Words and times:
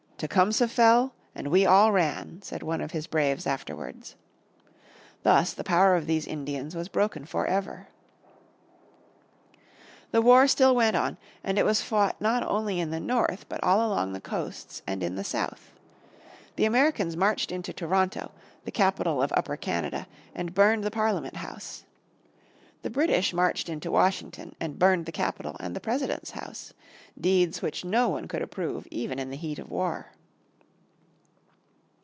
"Tecumseh 0.21 0.67
fell 0.67 1.15
and 1.33 1.47
we 1.47 1.65
all 1.65 1.91
ran," 1.91 2.43
said 2.43 2.61
one 2.61 2.79
of 2.79 2.91
his 2.91 3.07
braves 3.07 3.47
afterwards. 3.47 4.15
Thus 5.23 5.51
the 5.51 5.63
power 5.63 5.95
of 5.95 6.05
these 6.05 6.27
Indians 6.27 6.75
was 6.75 6.89
broken 6.89 7.25
for 7.25 7.47
ever. 7.47 7.87
The 10.11 10.21
war 10.21 10.47
still 10.47 10.75
went 10.75 10.95
on, 10.95 11.17
and 11.43 11.57
it 11.57 11.65
was 11.65 11.81
fought 11.81 12.21
not 12.21 12.43
only 12.43 12.79
in 12.79 12.91
the 12.91 12.99
North 12.99 13.47
but 13.49 13.63
all 13.63 13.83
along 13.83 14.13
the 14.13 14.21
coasts 14.21 14.83
and 14.85 15.01
in 15.01 15.15
the 15.15 15.23
South. 15.23 15.71
The 16.55 16.65
Americans 16.65 17.17
marched 17.17 17.51
into 17.51 17.73
Toronto, 17.73 18.31
the 18.63 18.71
capital 18.71 19.23
of 19.23 19.33
Upper 19.35 19.57
Canada, 19.57 20.05
and 20.35 20.53
burned 20.53 20.83
the 20.83 20.91
Parliament 20.91 21.37
House. 21.37 21.83
The 22.83 22.89
British 22.89 23.31
marched 23.31 23.69
into 23.69 23.91
Washington, 23.91 24.55
and 24.59 24.79
burned 24.79 25.05
the 25.05 25.11
Capitol 25.11 25.55
and 25.59 25.75
the 25.75 25.79
President's 25.79 26.31
House, 26.31 26.73
deeds 27.19 27.61
which 27.61 27.85
no 27.85 28.09
one 28.09 28.27
could 28.27 28.41
approve 28.41 28.87
even 28.89 29.19
in 29.19 29.29
the 29.29 29.37
heat 29.37 29.59
of 29.59 29.69
war. 29.69 30.07